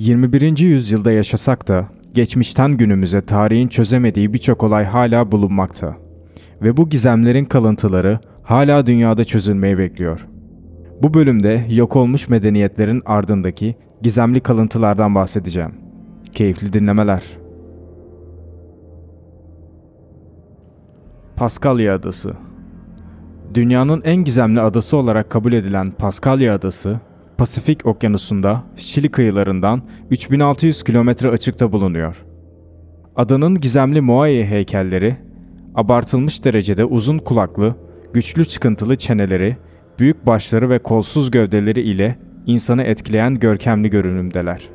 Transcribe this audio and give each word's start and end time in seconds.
21. 0.00 0.58
yüzyılda 0.58 1.12
yaşasak 1.12 1.68
da 1.68 1.88
geçmişten 2.14 2.76
günümüze 2.76 3.20
tarihin 3.20 3.68
çözemediği 3.68 4.34
birçok 4.34 4.62
olay 4.62 4.84
hala 4.84 5.32
bulunmakta. 5.32 5.96
Ve 6.62 6.76
bu 6.76 6.88
gizemlerin 6.88 7.44
kalıntıları 7.44 8.18
hala 8.42 8.86
dünyada 8.86 9.24
çözülmeyi 9.24 9.78
bekliyor. 9.78 10.26
Bu 11.02 11.14
bölümde 11.14 11.66
yok 11.70 11.96
olmuş 11.96 12.28
medeniyetlerin 12.28 13.02
ardındaki 13.06 13.76
gizemli 14.02 14.40
kalıntılardan 14.40 15.14
bahsedeceğim. 15.14 15.74
Keyifli 16.32 16.72
dinlemeler. 16.72 17.22
Paskalya 21.36 21.94
Adası 21.94 22.32
Dünyanın 23.54 24.02
en 24.04 24.16
gizemli 24.24 24.60
adası 24.60 24.96
olarak 24.96 25.30
kabul 25.30 25.52
edilen 25.52 25.90
Paskalya 25.90 26.54
Adası, 26.54 27.00
Pasifik 27.40 27.86
Okyanusu'nda 27.86 28.62
Şili 28.76 29.10
kıyılarından 29.10 29.82
3600 30.10 30.84
kilometre 30.84 31.28
açıkta 31.28 31.72
bulunuyor. 31.72 32.16
Adanın 33.16 33.60
gizemli 33.60 34.00
Moai 34.00 34.44
heykelleri, 34.44 35.16
abartılmış 35.74 36.44
derecede 36.44 36.84
uzun 36.84 37.18
kulaklı, 37.18 37.74
güçlü 38.12 38.44
çıkıntılı 38.44 38.96
çeneleri, 38.96 39.56
büyük 39.98 40.26
başları 40.26 40.70
ve 40.70 40.78
kolsuz 40.78 41.30
gövdeleri 41.30 41.80
ile 41.80 42.18
insanı 42.46 42.82
etkileyen 42.82 43.38
görkemli 43.38 43.90
görünümdeler. 43.90 44.68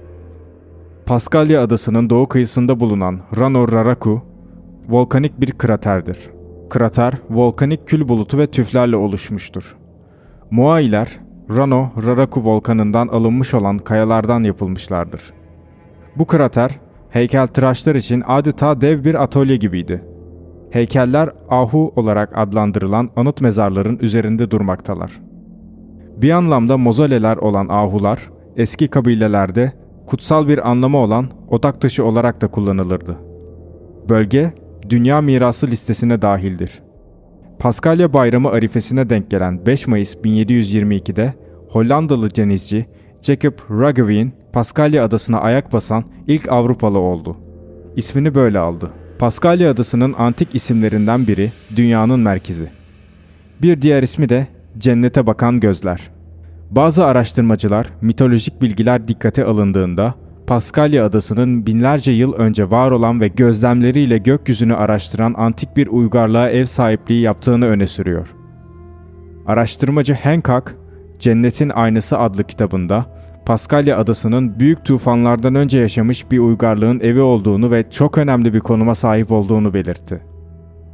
Paskalya 1.06 1.64
adasının 1.64 2.09
doğu 2.09 2.28
kıyısında 2.28 2.80
bulunan 2.80 3.20
Rano 3.38 3.72
Raraku, 3.72 4.22
volkanik 4.90 5.42
bir 5.42 5.52
kraterdir. 5.52 6.18
Krater, 6.70 7.14
volkanik 7.30 7.88
kül 7.88 8.08
bulutu 8.08 8.38
ve 8.38 8.48
tüflerle 8.48 8.95
oluşmuştur. 8.95 9.76
Moailer, 10.52 11.25
Rano 11.49 11.89
Raraku 12.06 12.45
volkanından 12.45 13.08
alınmış 13.08 13.53
olan 13.53 13.78
kayalardan 13.78 14.44
yapılmışlardır. 14.44 15.33
Bu 16.16 16.25
krater, 16.25 16.80
heykeltıraşlar 17.09 17.95
için 17.95 18.23
adeta 18.28 18.81
dev 18.81 19.03
bir 19.03 19.23
atölye 19.23 19.58
gibiydi. 19.58 20.03
Heykeller 20.70 21.30
ahu 21.50 21.94
olarak 21.95 22.38
adlandırılan 22.38 23.09
anıt 23.16 23.42
mezarların 23.42 24.00
üzerinde 24.00 24.52
durmaktalar. 24.52 25.22
Bir 26.17 26.31
anlamda 26.31 26.78
mozoleler 26.78 27.38
olan 27.38 27.67
ahular, 27.70 28.30
eski 28.55 28.88
kabilelerde 28.88 29.73
kutsal 30.08 30.48
bir 30.48 30.70
anlamı 30.70 30.98
olan 30.98 31.30
odak 31.50 31.81
taşı 31.81 32.05
olarak 32.05 32.42
da 32.42 32.48
kullanılırdı. 32.48 33.17
Bölge, 34.09 34.53
Dünya 34.89 35.22
Mirası 35.22 35.67
listesine 35.67 36.22
dahildir. 36.22 36.84
Paskalya 37.59 38.14
Bayramı 38.14 38.50
arifesine 38.50 39.09
denk 39.09 39.31
gelen 39.31 39.66
5 39.66 39.88
Mayıs 39.88 40.16
1722'de 40.16 41.34
Hollandalı 41.70 42.36
denizci 42.36 42.86
Jacob 43.22 43.53
Roggeveen 43.70 44.31
Paskalya 44.53 45.06
adasına 45.06 45.39
ayak 45.39 45.73
basan 45.73 46.03
ilk 46.28 46.52
Avrupalı 46.52 47.00
oldu. 47.00 47.38
İsmini 47.95 48.36
böyle 48.36 48.59
aldı. 48.59 48.92
Paskalya 49.20 49.72
adasının 49.72 50.16
antik 50.17 50.56
isimlerinden 50.56 51.28
biri 51.28 51.52
dünyanın 51.76 52.20
merkezi. 52.20 52.70
Bir 53.61 53.81
diğer 53.81 54.03
ismi 54.03 54.30
de 54.30 54.48
cennete 54.78 55.28
bakan 55.28 55.59
gözler. 55.59 56.11
Bazı 56.72 57.06
araştırmacılar 57.06 57.88
mitolojik 58.02 58.61
bilgiler 58.61 59.08
dikkate 59.08 59.45
alındığında 59.45 60.16
Paskalya 60.48 61.06
adasının 61.06 61.66
binlerce 61.66 62.12
yıl 62.12 62.34
önce 62.34 62.72
var 62.72 62.92
olan 62.92 63.22
ve 63.22 63.28
gözlemleriyle 63.28 64.18
gökyüzünü 64.18 64.76
araştıran 64.76 65.34
antik 65.38 65.78
bir 65.78 65.88
uygarlığa 65.88 66.50
ev 66.50 66.66
sahipliği 66.66 67.22
yaptığını 67.22 67.66
öne 67.66 67.88
sürüyor. 67.88 68.28
Araştırmacı 69.48 70.14
Hancock, 70.14 70.76
Cennetin 71.20 71.70
Aynası 71.70 72.20
adlı 72.20 72.44
kitabında 72.44 73.06
Paskalya 73.46 73.98
adasının 73.98 74.60
büyük 74.60 74.86
tufanlardan 74.86 75.55
önce 75.55 75.80
yaşamış 75.80 76.32
bir 76.32 76.39
uygarlığın 76.39 77.00
evi 77.00 77.22
olduğunu 77.22 77.72
ve 77.72 77.89
çok 77.89 78.17
önemli 78.17 78.54
bir 78.54 78.60
konuma 78.60 78.95
sahip 78.95 79.32
olduğunu 79.32 79.73
belirtti. 79.73 80.22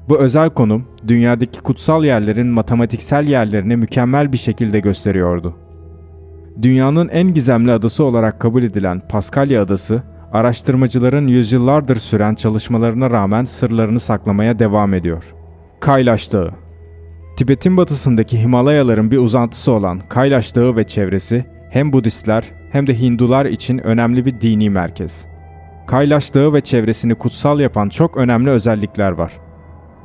Bu 0.10 0.18
özel 0.18 0.50
konum, 0.50 0.88
dünyadaki 1.08 1.62
kutsal 1.62 2.04
yerlerin 2.04 2.48
matematiksel 2.48 3.28
yerlerini 3.28 3.76
mükemmel 3.76 4.34
bir 4.34 4.38
şekilde 4.38 4.80
gösteriyordu. 4.80 5.56
Dünyanın 6.62 7.10
en 7.10 7.34
gizemli 7.34 7.72
adası 7.72 8.04
olarak 8.04 8.40
kabul 8.40 8.64
edilen 8.64 9.02
Paskalya 9.10 9.64
Adası, 9.64 10.04
araştırmacıların 10.34 11.28
yüzyıllardır 11.28 11.96
süren 11.96 12.36
çalışmalarına 12.36 13.10
rağmen 13.10 13.44
sırlarını 13.44 14.00
saklamaya 14.00 14.60
devam 14.60 14.94
ediyor. 14.94 15.24
Kaylaş 15.80 16.34
Dağı 16.34 16.52
Tibet'in 17.38 17.78
batısındaki 17.78 18.42
Himalayaların 18.42 19.12
bir 19.12 19.18
uzantısı 19.18 19.72
olan 19.72 20.00
Kaylaş 20.10 20.56
Dağı 20.56 20.76
ve 20.76 20.84
çevresi 20.84 21.46
hem 21.70 21.94
Budistler 21.94 22.44
hem 22.72 22.88
de 22.88 23.00
Hindular 23.00 23.46
için 23.46 23.78
önemli 23.78 24.26
bir 24.26 24.42
dini 24.42 24.70
merkez. 24.70 25.26
Kaylaş 25.88 26.34
Dağı 26.34 26.54
ve 26.54 26.62
çevresini 26.62 27.16
kutsal 27.16 27.60
yapan 27.60 27.90
çok 27.90 28.18
önemli 28.18 28.50
özellikler 28.50 29.12
var. 29.12 29.32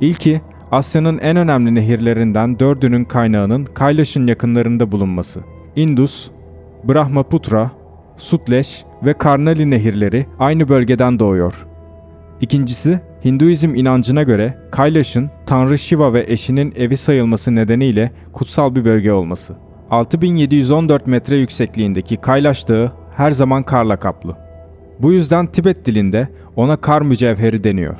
İlki, 0.01 0.41
Asya'nın 0.71 1.17
en 1.17 1.37
önemli 1.37 1.75
nehirlerinden 1.75 2.59
dördünün 2.59 3.03
kaynağının 3.03 3.65
Kaylaş'ın 3.65 4.27
yakınlarında 4.27 4.91
bulunması. 4.91 5.41
Indus, 5.75 6.31
Brahmaputra, 6.83 7.71
Sutleş 8.17 8.85
ve 9.05 9.13
Karnali 9.13 9.69
nehirleri 9.69 10.25
aynı 10.39 10.69
bölgeden 10.69 11.19
doğuyor. 11.19 11.67
İkincisi, 12.41 12.99
Hinduizm 13.25 13.75
inancına 13.75 14.23
göre 14.23 14.57
Kailaş'ın 14.71 15.29
Tanrı 15.45 15.77
Shiva 15.77 16.13
ve 16.13 16.25
eşinin 16.27 16.73
evi 16.75 16.97
sayılması 16.97 17.55
nedeniyle 17.55 18.11
kutsal 18.33 18.75
bir 18.75 18.85
bölge 18.85 19.11
olması. 19.11 19.55
6714 19.89 21.07
metre 21.07 21.35
yüksekliğindeki 21.37 22.17
Kailaş 22.17 22.67
Dağı 22.67 22.91
her 23.15 23.31
zaman 23.31 23.63
karla 23.63 23.97
kaplı. 23.97 24.37
Bu 24.99 25.11
yüzden 25.11 25.47
Tibet 25.47 25.85
dilinde 25.85 26.27
ona 26.55 26.77
kar 26.77 27.01
mücevheri 27.01 27.63
deniyor. 27.63 27.99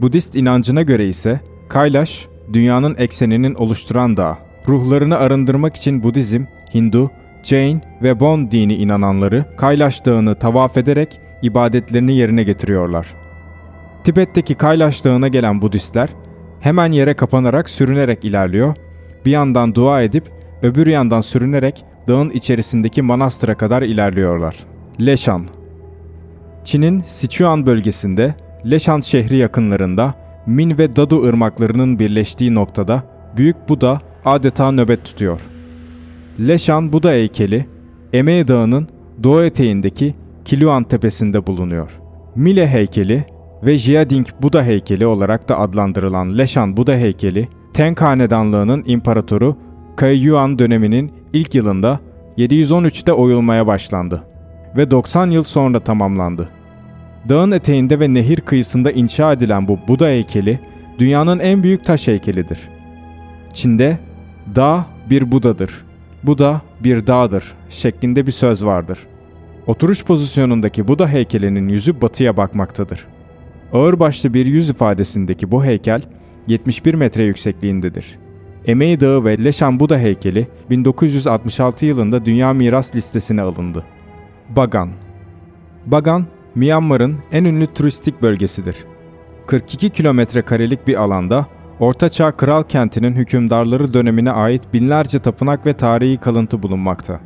Budist 0.00 0.36
inancına 0.36 0.82
göre 0.82 1.08
ise 1.08 1.40
Kailaş, 1.68 2.26
dünyanın 2.52 2.94
ekseninin 2.98 3.54
oluşturan 3.54 4.16
dağ. 4.16 4.38
Ruhlarını 4.68 5.16
arındırmak 5.16 5.76
için 5.76 6.02
Budizm, 6.02 6.44
Hindu 6.74 7.10
Jain 7.44 7.82
ve 8.02 8.20
Bon 8.20 8.50
dini 8.50 8.74
inananları 8.74 9.44
Kailash 9.56 10.06
Dağı'nı 10.06 10.34
tavaf 10.34 10.76
ederek 10.76 11.20
ibadetlerini 11.42 12.16
yerine 12.16 12.42
getiriyorlar. 12.42 13.14
Tibet'teki 14.04 14.54
Kailash 14.54 15.04
Dağı'na 15.04 15.28
gelen 15.28 15.62
Budistler 15.62 16.08
hemen 16.60 16.92
yere 16.92 17.14
kapanarak 17.14 17.70
sürünerek 17.70 18.24
ilerliyor, 18.24 18.74
bir 19.24 19.30
yandan 19.30 19.74
dua 19.74 20.02
edip 20.02 20.24
öbür 20.62 20.86
yandan 20.86 21.20
sürünerek 21.20 21.84
dağın 22.08 22.30
içerisindeki 22.30 23.02
manastıra 23.02 23.54
kadar 23.54 23.82
ilerliyorlar. 23.82 24.56
Leshan 25.00 25.46
Çin'in 26.64 27.00
Sichuan 27.00 27.66
bölgesinde 27.66 28.34
Leshan 28.70 29.00
şehri 29.00 29.36
yakınlarında 29.36 30.14
Min 30.46 30.78
ve 30.78 30.96
Dadu 30.96 31.22
ırmaklarının 31.22 31.98
birleştiği 31.98 32.54
noktada 32.54 33.02
Büyük 33.36 33.68
Buda 33.68 34.00
adeta 34.24 34.72
nöbet 34.72 35.04
tutuyor. 35.04 35.53
Leşan 36.40 36.92
Buda 36.92 37.10
heykeli, 37.10 37.66
Emei 38.12 38.48
Dağı'nın 38.48 38.88
doğu 39.22 39.42
eteğindeki 39.42 40.14
Kiluan 40.44 40.84
tepesinde 40.84 41.46
bulunuyor. 41.46 41.90
Mile 42.36 42.68
heykeli 42.68 43.24
ve 43.62 43.78
Jiading 43.78 44.26
Buda 44.42 44.62
heykeli 44.62 45.06
olarak 45.06 45.48
da 45.48 45.58
adlandırılan 45.58 46.38
Leşan 46.38 46.76
Buda 46.76 46.94
heykeli, 46.94 47.48
Teng 47.74 48.00
Hanedanlığı'nın 48.00 48.82
imparatoru 48.86 49.56
Kaiyuan 49.96 50.58
döneminin 50.58 51.12
ilk 51.32 51.54
yılında 51.54 52.00
713'te 52.38 53.12
oyulmaya 53.12 53.66
başlandı 53.66 54.22
ve 54.76 54.90
90 54.90 55.30
yıl 55.30 55.42
sonra 55.42 55.80
tamamlandı. 55.80 56.48
Dağın 57.28 57.50
eteğinde 57.50 58.00
ve 58.00 58.14
nehir 58.14 58.40
kıyısında 58.40 58.90
inşa 58.90 59.32
edilen 59.32 59.68
bu 59.68 59.78
Buda 59.88 60.06
heykeli 60.06 60.60
dünyanın 60.98 61.38
en 61.38 61.62
büyük 61.62 61.84
taş 61.84 62.08
heykelidir. 62.08 62.58
Çin'de 63.52 63.98
dağ 64.56 64.86
bir 65.10 65.32
Buda'dır 65.32 65.84
bu 66.26 66.38
da 66.38 66.60
bir 66.80 67.06
dağdır 67.06 67.54
şeklinde 67.70 68.26
bir 68.26 68.32
söz 68.32 68.64
vardır. 68.64 68.98
Oturuş 69.66 70.04
pozisyonundaki 70.04 70.88
Buda 70.88 71.08
heykelinin 71.08 71.68
yüzü 71.68 72.00
batıya 72.00 72.36
bakmaktadır. 72.36 73.06
Ağırbaşlı 73.72 74.34
bir 74.34 74.46
yüz 74.46 74.70
ifadesindeki 74.70 75.50
bu 75.50 75.64
heykel 75.64 76.02
71 76.46 76.94
metre 76.94 77.24
yüksekliğindedir. 77.24 78.18
Emei 78.66 79.00
Dağı 79.00 79.24
ve 79.24 79.44
Leşan 79.44 79.80
Buda 79.80 79.98
heykeli 79.98 80.48
1966 80.70 81.86
yılında 81.86 82.24
Dünya 82.24 82.52
Miras 82.52 82.96
listesine 82.96 83.42
alındı. 83.42 83.84
Bagan 84.56 84.90
Bagan, 85.86 86.26
Myanmar'ın 86.54 87.18
en 87.32 87.44
ünlü 87.44 87.66
turistik 87.66 88.22
bölgesidir. 88.22 88.76
42 89.46 89.90
kilometre 89.90 90.42
karelik 90.42 90.86
bir 90.86 91.02
alanda 91.02 91.46
Ortaçağ 91.80 92.32
Kral 92.32 92.62
Kenti'nin 92.62 93.12
hükümdarları 93.12 93.94
dönemine 93.94 94.30
ait 94.30 94.62
binlerce 94.72 95.18
tapınak 95.18 95.66
ve 95.66 95.72
tarihi 95.72 96.16
kalıntı 96.16 96.62
bulunmakta. 96.62 97.20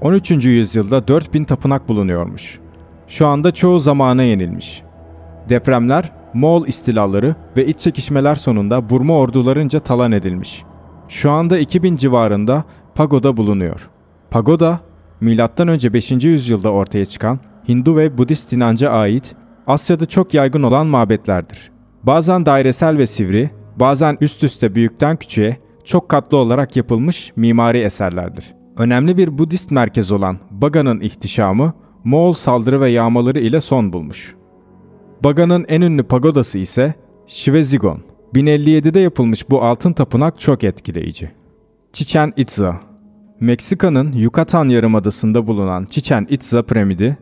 13. 0.00 0.30
yüzyılda 0.30 1.08
4000 1.08 1.44
tapınak 1.44 1.88
bulunuyormuş. 1.88 2.58
Şu 3.08 3.26
anda 3.26 3.54
çoğu 3.54 3.78
zamana 3.78 4.22
yenilmiş. 4.22 4.82
Depremler, 5.48 6.12
Moğol 6.34 6.66
istilaları 6.66 7.34
ve 7.56 7.66
iç 7.66 7.78
çekişmeler 7.78 8.34
sonunda 8.34 8.90
Burma 8.90 9.18
ordularınca 9.18 9.80
talan 9.80 10.12
edilmiş. 10.12 10.62
Şu 11.08 11.30
anda 11.30 11.58
2000 11.58 11.96
civarında 11.96 12.64
pagoda 12.94 13.36
bulunuyor. 13.36 13.90
Pagoda, 14.30 14.80
M.Ö. 15.20 15.92
5. 15.92 16.10
yüzyılda 16.10 16.70
ortaya 16.70 17.06
çıkan 17.06 17.40
Hindu 17.68 17.96
ve 17.96 18.18
Budist 18.18 18.52
inanca 18.52 18.90
ait 18.90 19.36
Asya'da 19.66 20.06
çok 20.06 20.34
yaygın 20.34 20.62
olan 20.62 20.86
mabetlerdir. 20.86 21.70
Bazen 22.02 22.46
dairesel 22.46 22.98
ve 22.98 23.06
sivri, 23.06 23.50
bazen 23.80 24.18
üst 24.20 24.44
üste 24.44 24.74
büyükten 24.74 25.16
küçüğe 25.16 25.56
çok 25.84 26.08
katlı 26.08 26.36
olarak 26.36 26.76
yapılmış 26.76 27.32
mimari 27.36 27.78
eserlerdir. 27.78 28.54
Önemli 28.76 29.16
bir 29.16 29.38
Budist 29.38 29.70
merkez 29.70 30.12
olan 30.12 30.38
Baga'nın 30.50 31.00
ihtişamı 31.00 31.72
Moğol 32.04 32.32
saldırı 32.32 32.80
ve 32.80 32.90
yağmaları 32.90 33.40
ile 33.40 33.60
son 33.60 33.92
bulmuş. 33.92 34.34
Baga'nın 35.24 35.64
en 35.68 35.80
ünlü 35.80 36.02
pagodası 36.02 36.58
ise 36.58 36.94
Şivezigon. 37.26 38.00
1057'de 38.34 39.00
yapılmış 39.00 39.50
bu 39.50 39.62
altın 39.62 39.92
tapınak 39.92 40.40
çok 40.40 40.64
etkileyici. 40.64 41.30
Chichen 41.92 42.32
Itza 42.36 42.80
Meksika'nın 43.40 44.12
Yucatan 44.12 44.68
Yarımadası'nda 44.68 45.46
bulunan 45.46 45.84
Chichen 45.84 46.26
Itza 46.30 46.62
piramidi, 46.62 47.18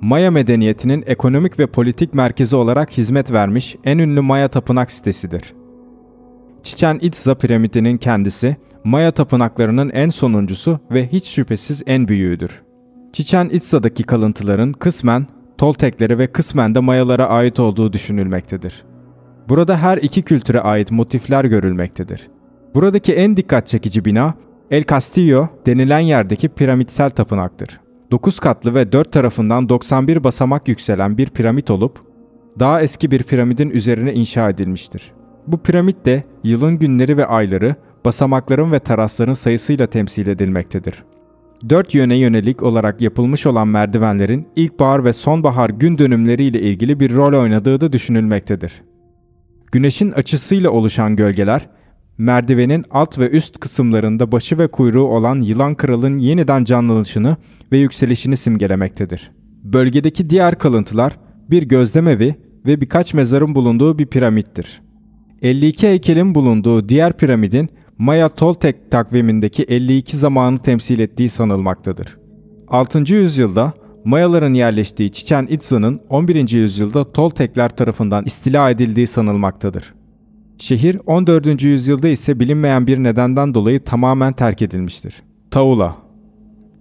Maya 0.00 0.30
medeniyetinin 0.30 1.04
ekonomik 1.06 1.58
ve 1.58 1.66
politik 1.66 2.14
merkezi 2.14 2.56
olarak 2.56 2.90
hizmet 2.90 3.32
vermiş 3.32 3.76
en 3.84 3.98
ünlü 3.98 4.20
Maya 4.20 4.48
tapınak 4.48 4.92
sitesidir. 4.92 5.54
Chichen 6.62 6.98
Itza 7.02 7.34
piramidinin 7.34 7.96
kendisi, 7.96 8.56
Maya 8.84 9.12
tapınaklarının 9.12 9.90
en 9.90 10.08
sonuncusu 10.08 10.80
ve 10.90 11.06
hiç 11.06 11.26
şüphesiz 11.26 11.82
en 11.86 12.08
büyüğüdür. 12.08 12.62
Chichen 13.12 13.48
Itza'daki 13.48 14.02
kalıntıların 14.02 14.72
kısmen 14.72 15.26
Tolteklere 15.58 16.18
ve 16.18 16.26
kısmen 16.26 16.74
de 16.74 16.80
Mayalara 16.80 17.26
ait 17.26 17.60
olduğu 17.60 17.92
düşünülmektedir. 17.92 18.84
Burada 19.48 19.78
her 19.78 19.98
iki 19.98 20.22
kültüre 20.22 20.60
ait 20.60 20.90
motifler 20.90 21.44
görülmektedir. 21.44 22.28
Buradaki 22.74 23.14
en 23.14 23.36
dikkat 23.36 23.66
çekici 23.66 24.04
bina 24.04 24.34
El 24.70 24.84
Castillo 24.84 25.48
denilen 25.66 26.00
yerdeki 26.00 26.48
piramitsel 26.48 27.10
tapınaktır. 27.10 27.80
9 28.10 28.40
katlı 28.40 28.74
ve 28.74 28.92
4 28.92 29.12
tarafından 29.12 29.68
91 29.68 30.24
basamak 30.24 30.68
yükselen 30.68 31.18
bir 31.18 31.26
piramit 31.26 31.70
olup 31.70 31.98
daha 32.60 32.82
eski 32.82 33.10
bir 33.10 33.22
piramidin 33.22 33.70
üzerine 33.70 34.14
inşa 34.14 34.50
edilmiştir. 34.50 35.12
Bu 35.46 35.58
piramit 35.58 36.06
de 36.06 36.24
yılın 36.44 36.78
günleri 36.78 37.16
ve 37.16 37.26
ayları 37.26 37.76
basamakların 38.04 38.72
ve 38.72 38.78
terasların 38.78 39.32
sayısıyla 39.32 39.86
temsil 39.86 40.26
edilmektedir. 40.26 41.04
Dört 41.68 41.94
yöne 41.94 42.16
yönelik 42.16 42.62
olarak 42.62 43.00
yapılmış 43.00 43.46
olan 43.46 43.68
merdivenlerin 43.68 44.48
ilkbahar 44.56 45.04
ve 45.04 45.12
sonbahar 45.12 45.70
gün 45.70 45.98
dönümleriyle 45.98 46.60
ilgili 46.60 47.00
bir 47.00 47.14
rol 47.14 47.40
oynadığı 47.42 47.80
da 47.80 47.92
düşünülmektedir. 47.92 48.82
Güneşin 49.72 50.12
açısıyla 50.12 50.70
oluşan 50.70 51.16
gölgeler, 51.16 51.68
merdivenin 52.18 52.84
alt 52.90 53.18
ve 53.18 53.30
üst 53.30 53.60
kısımlarında 53.60 54.32
başı 54.32 54.58
ve 54.58 54.68
kuyruğu 54.68 55.04
olan 55.04 55.40
yılan 55.40 55.74
kralın 55.74 56.18
yeniden 56.18 56.64
canlanışını 56.64 57.36
ve 57.72 57.78
yükselişini 57.78 58.36
simgelemektedir. 58.36 59.32
Bölgedeki 59.64 60.30
diğer 60.30 60.58
kalıntılar 60.58 61.16
bir 61.50 61.62
gözlemevi 61.62 62.34
ve 62.66 62.80
birkaç 62.80 63.14
mezarın 63.14 63.54
bulunduğu 63.54 63.98
bir 63.98 64.06
piramittir. 64.06 64.82
52 65.42 65.88
heykelin 65.88 66.34
bulunduğu 66.34 66.88
diğer 66.88 67.12
piramidin 67.12 67.70
Maya 67.98 68.28
Toltek 68.28 68.90
takvimindeki 68.90 69.62
52 69.62 70.16
zamanı 70.16 70.58
temsil 70.58 71.00
ettiği 71.00 71.28
sanılmaktadır. 71.28 72.18
6. 72.68 73.14
yüzyılda 73.14 73.72
Mayaların 74.04 74.54
yerleştiği 74.54 75.12
Çiçen 75.12 75.46
Itza'nın 75.46 76.00
11. 76.08 76.50
yüzyılda 76.50 77.12
Toltekler 77.12 77.68
tarafından 77.68 78.24
istila 78.24 78.70
edildiği 78.70 79.06
sanılmaktadır. 79.06 79.94
Şehir 80.58 81.00
14. 81.06 81.62
yüzyılda 81.62 82.08
ise 82.08 82.40
bilinmeyen 82.40 82.86
bir 82.86 82.98
nedenden 82.98 83.54
dolayı 83.54 83.84
tamamen 83.84 84.32
terk 84.32 84.62
edilmiştir. 84.62 85.22
Taula 85.50 85.96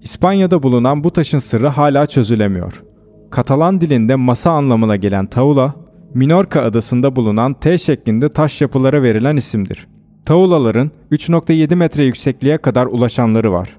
İspanya'da 0.02 0.64
bulunan 0.64 1.04
bu 1.04 1.12
taşın 1.12 1.40
sırrı 1.40 1.68
hala 1.68 2.06
çözülemiyor. 2.06 2.84
Katalan 3.30 3.82
dilinde 3.82 4.16
masa 4.16 4.52
anlamına 4.52 4.96
gelen 4.96 5.26
taula, 5.26 5.76
Minorka 6.14 6.62
adasında 6.62 7.16
bulunan 7.16 7.54
T 7.54 7.78
şeklinde 7.78 8.30
taş 8.30 8.62
yapılara 8.62 9.04
verilen 9.04 9.36
isimdir. 9.36 9.88
Taulaların 10.26 10.92
3.7 11.12 11.76
metre 11.76 12.04
yüksekliğe 12.04 12.58
kadar 12.58 12.86
ulaşanları 12.86 13.52
var. 13.52 13.78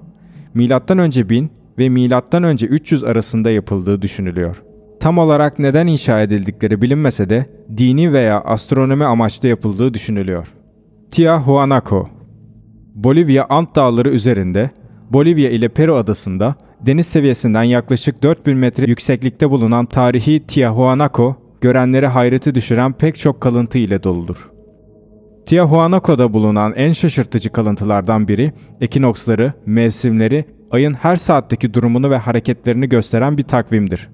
Milattan 0.53 0.97
önce 0.97 1.29
1000 1.29 1.51
ve 1.77 1.89
milattan 1.89 2.43
önce 2.43 2.65
300 2.67 3.03
arasında 3.03 3.51
yapıldığı 3.51 4.01
düşünülüyor. 4.01 4.63
Tam 4.99 5.17
olarak 5.17 5.59
neden 5.59 5.87
inşa 5.87 6.21
edildikleri 6.21 6.81
bilinmese 6.81 7.29
de 7.29 7.45
dini 7.77 8.13
veya 8.13 8.41
astronomi 8.41 9.05
amaçlı 9.05 9.47
yapıldığı 9.47 9.93
düşünülüyor. 9.93 10.47
Tiahuanaco 11.11 12.09
Bolivya 12.95 13.45
Ant 13.49 13.75
Dağları 13.75 14.09
üzerinde, 14.09 14.69
Bolivya 15.09 15.49
ile 15.49 15.69
Peru 15.69 15.95
adasında 15.95 16.55
deniz 16.81 17.07
seviyesinden 17.07 17.63
yaklaşık 17.63 18.23
4000 18.23 18.57
metre 18.57 18.85
yükseklikte 18.87 19.49
bulunan 19.49 19.85
tarihi 19.85 20.47
Tiahuanaco, 20.47 21.35
görenleri 21.61 22.07
hayreti 22.07 22.55
düşüren 22.55 22.93
pek 22.93 23.19
çok 23.19 23.41
kalıntı 23.41 23.77
ile 23.77 24.03
doludur. 24.03 24.51
Tiahuanaco'da 25.45 26.33
bulunan 26.33 26.73
en 26.75 26.91
şaşırtıcı 26.91 27.49
kalıntılardan 27.49 28.27
biri, 28.27 28.53
ekinoksları, 28.81 29.53
mevsimleri, 29.65 30.45
ayın 30.71 30.93
her 30.93 31.15
saatteki 31.15 31.73
durumunu 31.73 32.09
ve 32.09 32.17
hareketlerini 32.17 32.89
gösteren 32.89 33.37
bir 33.37 33.43
takvimdir. 33.43 34.09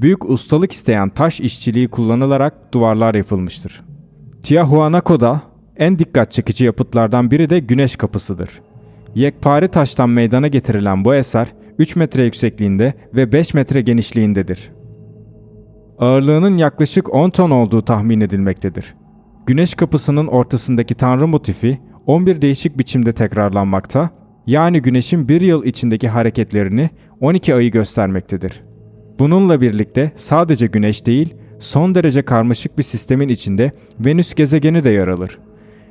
Büyük 0.00 0.30
ustalık 0.30 0.72
isteyen 0.72 1.08
taş 1.08 1.40
işçiliği 1.40 1.88
kullanılarak 1.88 2.74
duvarlar 2.74 3.14
yapılmıştır. 3.14 3.82
Tiahuanaco'da 4.42 5.42
en 5.76 5.98
dikkat 5.98 6.32
çekici 6.32 6.64
yapıtlardan 6.64 7.30
biri 7.30 7.50
de 7.50 7.58
güneş 7.58 7.96
kapısıdır. 7.96 8.50
Yekpare 9.14 9.68
taştan 9.68 10.10
meydana 10.10 10.48
getirilen 10.48 11.04
bu 11.04 11.14
eser 11.14 11.46
3 11.78 11.96
metre 11.96 12.24
yüksekliğinde 12.24 12.94
ve 13.14 13.32
5 13.32 13.54
metre 13.54 13.80
genişliğindedir. 13.80 14.75
Ağırlığının 15.98 16.56
yaklaşık 16.56 17.14
10 17.14 17.30
ton 17.30 17.50
olduğu 17.50 17.82
tahmin 17.82 18.20
edilmektedir. 18.20 18.94
Güneş 19.46 19.74
kapısının 19.74 20.26
ortasındaki 20.26 20.94
tanrı 20.94 21.28
motifi 21.28 21.78
11 22.06 22.42
değişik 22.42 22.78
biçimde 22.78 23.12
tekrarlanmakta, 23.12 24.10
yani 24.46 24.82
güneşin 24.82 25.28
bir 25.28 25.40
yıl 25.40 25.64
içindeki 25.64 26.08
hareketlerini 26.08 26.90
12 27.20 27.54
ayı 27.54 27.70
göstermektedir. 27.70 28.62
Bununla 29.18 29.60
birlikte 29.60 30.12
sadece 30.16 30.66
güneş 30.66 31.06
değil, 31.06 31.34
son 31.58 31.94
derece 31.94 32.22
karmaşık 32.22 32.78
bir 32.78 32.82
sistemin 32.82 33.28
içinde 33.28 33.72
Venüs 34.00 34.34
gezegeni 34.34 34.84
de 34.84 34.90
yer 34.90 35.08
alır. 35.08 35.38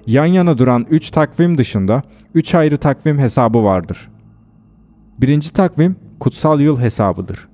Yan 0.08 0.26
yana 0.26 0.58
duran 0.58 0.86
3 0.90 1.10
takvim 1.10 1.58
dışında 1.58 2.02
3 2.34 2.56
ayrı 2.56 2.78
takvim 2.78 3.20
hesabı 3.20 3.64
vardır. 3.64 4.10
Birinci 5.22 5.54
takvim 5.54 5.96
kutsal 6.20 6.60
yıl 6.60 6.80
hesabıdır. 6.80 7.48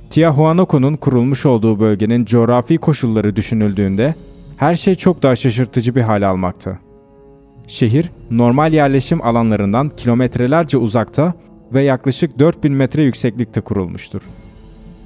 Tiahuanaco'nun 0.10 0.96
kurulmuş 0.96 1.46
olduğu 1.46 1.80
bölgenin 1.80 2.26
coğrafi 2.26 2.78
koşulları 2.78 3.36
düşünüldüğünde 3.36 4.16
her 4.58 4.76
şey 4.76 4.96
çok 4.96 5.24
daha 5.24 5.36
şaşırtıcı 5.36 5.96
bir 5.96 6.02
hal 6.02 6.30
almakta. 6.30 6.80
Şehir, 7.68 8.12
normal 8.32 8.74
yerleşim 8.74 9.22
alanlarından 9.22 9.90
kilometrelerce 9.90 10.78
uzakta 10.78 11.34
ve 11.74 11.84
yaklaşık 11.84 12.40
4000 12.40 12.74
metre 12.74 13.04
yükseklikte 13.04 13.62
kurulmuştur. 13.62 14.22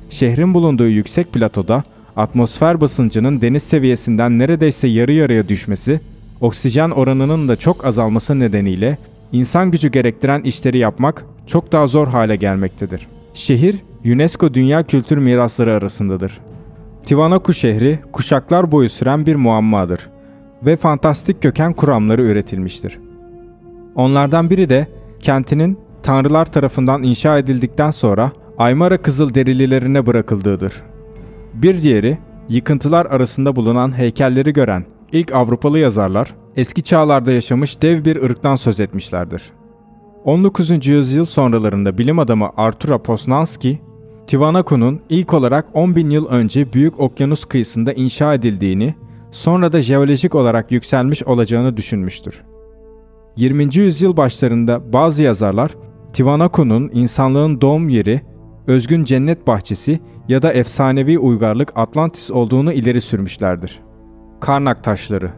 Şehrin 0.09 0.53
bulunduğu 0.53 0.87
yüksek 0.87 1.33
platoda 1.33 1.83
atmosfer 2.15 2.81
basıncının 2.81 3.41
deniz 3.41 3.63
seviyesinden 3.63 4.39
neredeyse 4.39 4.87
yarı 4.87 5.11
yarıya 5.11 5.49
düşmesi, 5.49 6.01
oksijen 6.41 6.89
oranının 6.89 7.47
da 7.49 7.55
çok 7.55 7.85
azalması 7.85 8.39
nedeniyle 8.39 8.97
insan 9.31 9.71
gücü 9.71 9.91
gerektiren 9.91 10.41
işleri 10.41 10.77
yapmak 10.77 11.25
çok 11.47 11.71
daha 11.71 11.87
zor 11.87 12.07
hale 12.07 12.35
gelmektedir. 12.35 13.07
Şehir, 13.33 13.75
UNESCO 14.05 14.53
Dünya 14.53 14.83
Kültür 14.83 15.17
Mirasları 15.17 15.73
arasındadır. 15.73 16.39
Tiwanaku 17.05 17.53
şehri 17.53 17.99
kuşaklar 18.11 18.71
boyu 18.71 18.89
süren 18.89 19.25
bir 19.25 19.35
muammadır 19.35 20.09
ve 20.65 20.77
fantastik 20.77 21.41
köken 21.41 21.73
kuramları 21.73 22.21
üretilmiştir. 22.21 22.99
Onlardan 23.95 24.49
biri 24.49 24.69
de 24.69 24.87
kentinin 25.19 25.77
tanrılar 26.03 26.45
tarafından 26.45 27.03
inşa 27.03 27.37
edildikten 27.37 27.91
sonra 27.91 28.31
Aymara 28.57 28.97
Kızıl 28.97 29.33
derililerine 29.33 30.05
bırakıldığıdır. 30.05 30.81
Bir 31.53 31.81
diğeri, 31.81 32.17
yıkıntılar 32.49 33.05
arasında 33.05 33.55
bulunan 33.55 33.97
heykelleri 33.97 34.53
gören 34.53 34.85
ilk 35.11 35.33
Avrupalı 35.33 35.79
yazarlar, 35.79 36.35
eski 36.55 36.83
çağlarda 36.83 37.31
yaşamış 37.31 37.81
dev 37.81 38.05
bir 38.05 38.23
ırktan 38.23 38.55
söz 38.55 38.79
etmişlerdir. 38.79 39.53
19. 40.23 40.87
yüzyıl 40.87 41.25
sonralarında 41.25 41.97
bilim 41.97 42.19
adamı 42.19 42.49
Artura 42.57 42.97
Posnanski, 42.97 43.79
Tiwanaku'nun 44.27 45.01
ilk 45.09 45.33
olarak 45.33 45.65
10 45.73 45.95
bin 45.95 46.09
yıl 46.09 46.27
önce 46.27 46.73
Büyük 46.73 46.99
Okyanus 46.99 47.45
kıyısında 47.45 47.93
inşa 47.93 48.33
edildiğini, 48.33 48.95
sonra 49.31 49.71
da 49.71 49.81
jeolojik 49.81 50.35
olarak 50.35 50.71
yükselmiş 50.71 51.23
olacağını 51.23 51.77
düşünmüştür. 51.77 52.41
20. 53.35 53.75
yüzyıl 53.75 54.17
başlarında 54.17 54.93
bazı 54.93 55.23
yazarlar 55.23 55.71
Tiwanaku'nun 56.13 56.89
insanlığın 56.93 57.61
doğum 57.61 57.89
yeri, 57.89 58.21
özgün 58.67 59.03
cennet 59.03 59.47
bahçesi 59.47 59.99
ya 60.27 60.41
da 60.41 60.53
efsanevi 60.53 61.19
uygarlık 61.19 61.71
Atlantis 61.75 62.31
olduğunu 62.31 62.73
ileri 62.73 63.01
sürmüşlerdir. 63.01 63.79
Karnak 64.41 64.83
taşları 64.83 65.31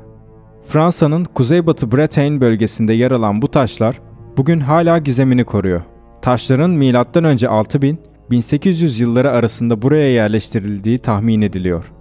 Fransa'nın 0.67 1.25
kuzeybatı 1.25 1.91
Bretagne 1.91 2.41
bölgesinde 2.41 2.93
yer 2.93 3.11
alan 3.11 3.41
bu 3.41 3.47
taşlar 3.47 4.01
bugün 4.37 4.59
hala 4.59 4.97
gizemini 4.97 5.43
koruyor. 5.43 5.81
Taşların 6.21 6.71
M.Ö. 6.71 7.47
6000 7.47 7.99
1800 8.31 8.99
yılları 8.99 9.31
arasında 9.31 9.81
buraya 9.81 10.11
yerleştirildiği 10.11 10.97
tahmin 10.97 11.41
ediliyor. 11.41 11.91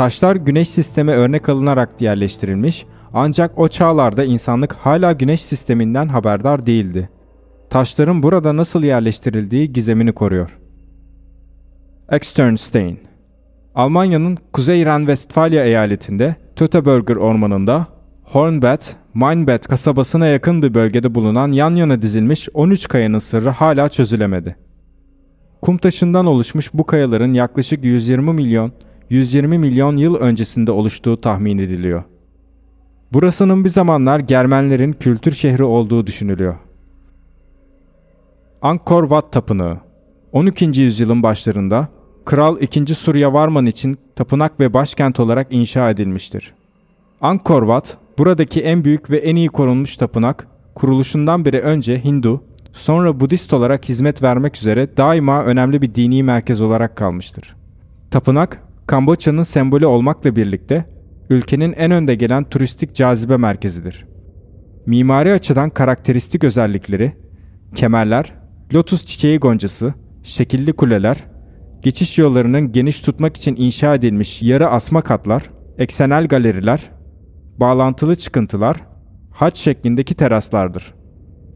Taşlar 0.00 0.36
güneş 0.36 0.68
sistemi 0.68 1.12
örnek 1.12 1.48
alınarak 1.48 2.00
yerleştirilmiş 2.00 2.86
ancak 3.12 3.58
o 3.58 3.68
çağlarda 3.68 4.24
insanlık 4.24 4.72
hala 4.72 5.12
güneş 5.12 5.42
sisteminden 5.44 6.08
haberdar 6.08 6.66
değildi. 6.66 7.10
Taşların 7.70 8.22
burada 8.22 8.56
nasıl 8.56 8.82
yerleştirildiği 8.82 9.72
gizemini 9.72 10.12
koruyor. 10.12 10.58
Externstein 12.10 12.98
Almanya'nın 13.74 14.38
Kuzey 14.52 14.84
Ren-Vestfalya 14.84 15.64
eyaletinde 15.64 16.36
Töteberger 16.56 17.16
ormanında 17.16 17.86
Hornbett, 18.24 18.96
Minebett 19.14 19.68
kasabasına 19.68 20.26
yakın 20.26 20.62
bir 20.62 20.74
bölgede 20.74 21.14
bulunan 21.14 21.52
yan 21.52 21.74
yana 21.74 22.02
dizilmiş 22.02 22.48
13 22.54 22.88
kayanın 22.88 23.18
sırrı 23.18 23.50
hala 23.50 23.88
çözülemedi. 23.88 24.56
Kum 25.62 25.78
taşından 25.78 26.26
oluşmuş 26.26 26.70
bu 26.74 26.86
kayaların 26.86 27.34
yaklaşık 27.34 27.84
120 27.84 28.32
milyon 28.32 28.72
120 29.10 29.58
milyon 29.58 29.96
yıl 29.96 30.14
öncesinde 30.14 30.70
oluştuğu 30.70 31.20
tahmin 31.20 31.58
ediliyor. 31.58 32.02
Burasının 33.12 33.64
bir 33.64 33.68
zamanlar 33.68 34.18
Germenlerin 34.18 34.92
kültür 34.92 35.32
şehri 35.32 35.64
olduğu 35.64 36.06
düşünülüyor. 36.06 36.54
Angkor 38.62 39.02
Wat 39.02 39.32
Tapınağı 39.32 39.78
12. 40.32 40.80
yüzyılın 40.80 41.22
başlarında 41.22 41.88
Kral 42.24 42.60
2. 42.60 42.94
Suryavarman 42.94 43.66
için 43.66 43.98
tapınak 44.16 44.60
ve 44.60 44.74
başkent 44.74 45.20
olarak 45.20 45.46
inşa 45.50 45.90
edilmiştir. 45.90 46.54
Angkor 47.20 47.62
Wat, 47.62 47.98
buradaki 48.18 48.62
en 48.62 48.84
büyük 48.84 49.10
ve 49.10 49.18
en 49.18 49.36
iyi 49.36 49.48
korunmuş 49.48 49.96
tapınak, 49.96 50.46
kuruluşundan 50.74 51.44
beri 51.44 51.60
önce 51.60 52.04
Hindu, 52.04 52.44
sonra 52.72 53.20
Budist 53.20 53.52
olarak 53.52 53.88
hizmet 53.88 54.22
vermek 54.22 54.56
üzere 54.56 54.96
daima 54.96 55.42
önemli 55.44 55.82
bir 55.82 55.94
dini 55.94 56.22
merkez 56.22 56.60
olarak 56.60 56.96
kalmıştır. 56.96 57.56
Tapınak, 58.10 58.69
Kamboçya'nın 58.90 59.42
sembolü 59.42 59.86
olmakla 59.86 60.36
birlikte 60.36 60.84
ülkenin 61.30 61.72
en 61.72 61.90
önde 61.90 62.14
gelen 62.14 62.44
turistik 62.44 62.94
cazibe 62.94 63.36
merkezidir. 63.36 64.06
Mimari 64.86 65.32
açıdan 65.32 65.70
karakteristik 65.70 66.44
özellikleri, 66.44 67.12
kemerler, 67.74 68.34
lotus 68.74 69.04
çiçeği 69.04 69.38
goncası, 69.38 69.94
şekilli 70.22 70.72
kuleler, 70.72 71.16
geçiş 71.82 72.18
yollarının 72.18 72.72
geniş 72.72 73.00
tutmak 73.00 73.36
için 73.36 73.56
inşa 73.56 73.94
edilmiş 73.94 74.42
yarı 74.42 74.68
asma 74.68 75.02
katlar, 75.02 75.50
eksenel 75.78 76.28
galeriler, 76.28 76.90
bağlantılı 77.60 78.16
çıkıntılar, 78.16 78.76
haç 79.30 79.56
şeklindeki 79.56 80.14
teraslardır. 80.14 80.94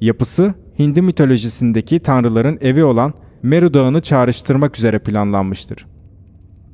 Yapısı 0.01 0.55
Hindi 0.79 1.03
mitolojisindeki 1.03 2.01
tanrıların 2.01 2.59
evi 2.61 2.85
olan 2.85 3.15
Meru 3.43 3.75
Dağı'nı 3.75 4.01
çağrıştırmak 4.01 4.79
üzere 4.79 4.99
planlanmıştır. 4.99 5.94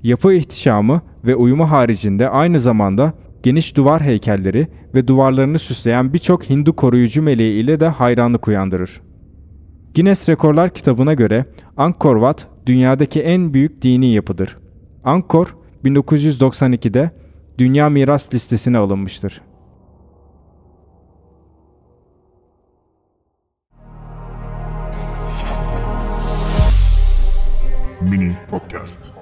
Yapı 0.03 0.33
ihtişamı 0.33 1.03
ve 1.25 1.37
uyumu 1.37 1.71
haricinde 1.71 2.29
aynı 2.29 2.61
zamanda 2.61 3.13
geniş 3.43 3.77
duvar 3.77 4.03
heykelleri 4.03 4.69
ve 4.95 5.09
duvarlarını 5.09 5.59
süsleyen 5.59 6.13
birçok 6.13 6.51
Hindu 6.51 6.77
koruyucu 6.77 7.23
meleği 7.23 7.65
ile 7.65 7.81
de 7.81 7.89
hayranlık 7.89 8.49
uyandırır. 8.49 9.01
Guinness 9.95 10.29
Rekorlar 10.29 10.75
kitabına 10.75 11.15
göre 11.15 11.45
Angkor 11.77 12.17
Wat 12.17 12.49
dünyadaki 12.67 13.23
en 13.23 13.55
büyük 13.55 13.83
dini 13.83 14.13
yapıdır. 14.15 14.57
Angkor 15.05 15.57
1992'de 15.85 17.11
Dünya 17.59 17.89
Miras 17.89 18.35
Listesine 18.35 18.79
alınmıştır. 18.79 19.43
Mini 28.01 28.37
Podcast. 28.51 29.20